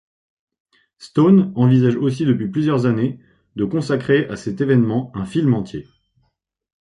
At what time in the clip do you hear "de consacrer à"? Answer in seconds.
3.55-4.35